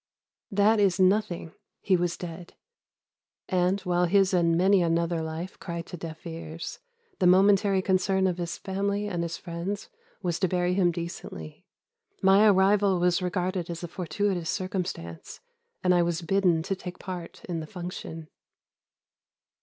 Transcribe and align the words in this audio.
That 0.49 0.79
is 0.79 0.99
nothing, 0.99 1.53
he 1.79 1.95
was 1.95 2.17
dead; 2.17 2.55
and, 3.47 3.79
while 3.81 4.05
his 4.05 4.33
and 4.33 4.57
many 4.57 4.81
another 4.81 5.21
life 5.21 5.59
cry 5.59 5.83
to 5.83 5.95
deaf 5.95 6.25
ears, 6.25 6.79
the 7.19 7.27
momentary 7.27 7.83
concern 7.83 8.25
of 8.25 8.39
his 8.39 8.57
family 8.57 9.07
and 9.07 9.21
his 9.21 9.37
friends 9.37 9.91
was 10.23 10.39
to 10.39 10.47
bury 10.47 10.73
him 10.73 10.91
decently. 10.91 11.67
My 12.19 12.47
arrival 12.47 12.99
was 12.99 13.21
regarded 13.21 13.69
as 13.69 13.83
a 13.83 13.87
fortuitous 13.87 14.49
circumstance, 14.49 15.39
and 15.83 15.93
I 15.93 16.01
was 16.01 16.23
bidden 16.23 16.63
to 16.63 16.75
take 16.75 16.97
part 16.97 17.45
in 17.45 17.59
the 17.59 17.67
function. 17.67 18.27